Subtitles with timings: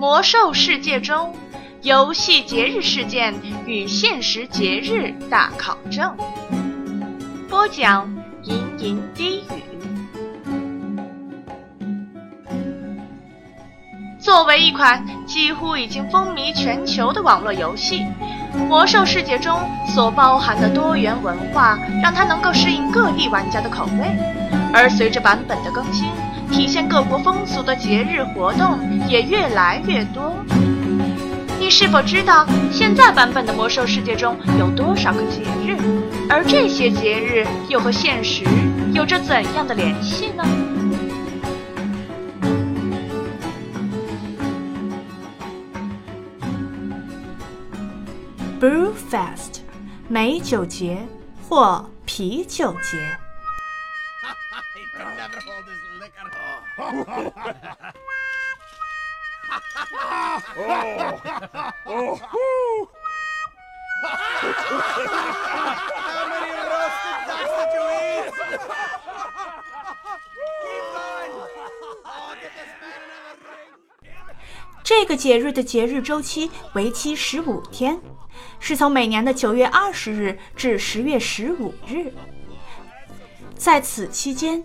[0.00, 1.34] 魔兽世界中
[1.82, 3.34] 游戏节日事件
[3.66, 6.16] 与现实节日大考证。
[7.50, 8.10] 播讲：
[8.44, 9.62] 吟吟低语。
[14.18, 18.02] 作为一款几乎已经风靡全球的网络游戏，
[18.68, 19.60] 《魔兽世界》中
[19.94, 24.16] 所包含的多元文化，让它能够适应各地玩家的口味。
[24.72, 26.08] 而随着版本的更新，
[26.50, 28.78] 体现各国风俗的节日活动
[29.08, 30.34] 也越来越多。
[31.58, 35.76] 你是否知道现在版本的《魔兽世界》中有多少个节日？
[36.28, 38.44] 而这些节日又和现实
[38.92, 40.44] 有着怎样的联系呢
[48.60, 49.60] ？Brew Fest，
[50.08, 50.98] 美酒节
[51.48, 52.98] 或啤酒节。
[55.40, 56.26] He can never hold his liquor.
[65.96, 68.28] How many roasted ducks did you eat?
[70.60, 71.32] Keep going.
[72.04, 73.72] Oh, get this man another drink.
[74.84, 78.00] 这个节日的节日周期为期十五天，
[78.58, 82.12] 是从每年的九月二十日至十月十五日。
[83.56, 84.64] 在此期间，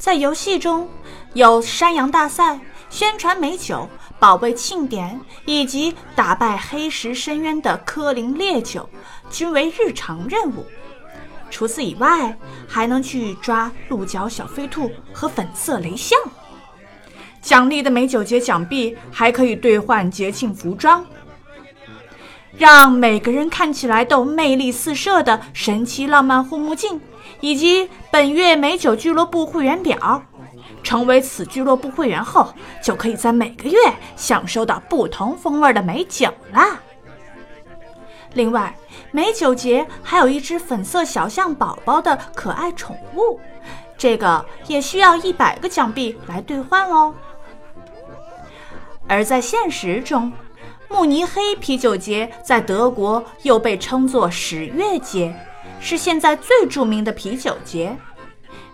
[0.00, 0.88] 在游戏中
[1.34, 3.86] 有山羊大赛、宣传美酒、
[4.18, 8.88] 保卫庆典以及打败黑石深渊的科林烈酒，
[9.30, 10.64] 均为日常任务。
[11.50, 12.34] 除此以外，
[12.66, 16.18] 还能去抓鹿角小飞兔和粉色雷象。
[17.42, 21.04] 奖励的美酒节奖币还可以兑换节庆服装，
[22.56, 26.98] 让每个人看起来都魅力四射的神奇浪漫护目镜，
[27.40, 30.22] 以及本月美酒俱乐部会员表。
[30.82, 32.52] 成为此俱乐部会员后，
[32.82, 33.78] 就可以在每个月
[34.16, 36.78] 享受到不同风味的美酒啦。
[38.32, 38.74] 另外，
[39.10, 43.38] 美酒节还有一只粉色小象宝宝的可爱宠物，
[43.98, 47.14] 这个也需要一百个奖币来兑换哦。
[49.06, 50.32] 而在现实中，
[50.88, 55.34] 慕尼黑啤酒节在德国又被称作十月节，
[55.78, 57.96] 是现在最著名的啤酒节。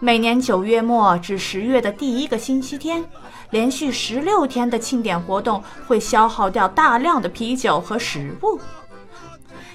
[0.00, 3.04] 每年九月末至十月的第一个星期天，
[3.50, 8.60] 连续十六天的庆典活动会消耗掉大量的啤酒和食物，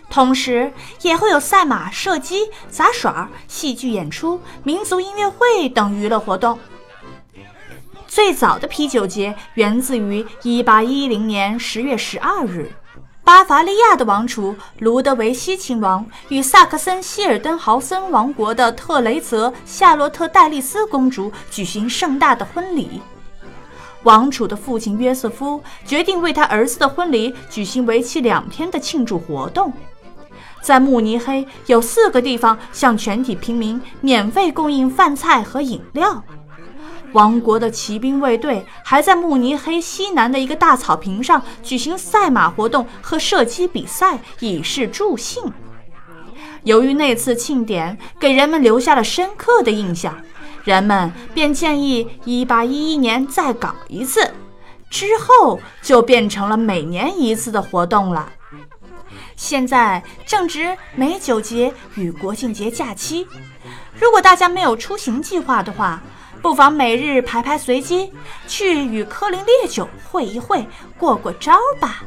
[0.10, 0.72] 同时
[1.02, 6.60] 也会有赛马、射击、杂耍、戏剧演出、民族音乐会等娱乐活动。
[8.08, 12.72] 最早的啤酒节源自于1810年10月12日，
[13.30, 23.00] 巴伐利亚的王储卢德维希亲王与萨克森希尔登豪森王国的特雷泽夏洛特戴丽丝公主举行盛大的婚礼。
[24.02, 29.72] 王储的父亲约瑟夫决定为他儿子的婚礼举行为期两天的庆祝活动。
[30.64, 36.24] 在慕尼黑有四个地方向全体平民免费供应饭菜和饮料。
[37.14, 45.44] 王国的骑兵卫队还在慕尼黑西南的一个大草坪上举行赛马活动和射击比赛，以示助兴。
[46.64, 50.16] 由于那次庆典给人们留下了深刻的印象，
[50.64, 54.34] 人们便建议1811年再搞一次，
[54.90, 58.34] 之后就变成了每年一次的活动了。
[59.36, 63.26] 现在正值美酒节与国庆节假期，
[63.98, 66.04] 如果大家没有出行计划的话，
[66.42, 68.12] 不妨每日排排随机，
[68.48, 70.66] 去与科林烈酒会一会，
[70.98, 72.04] 过过招吧。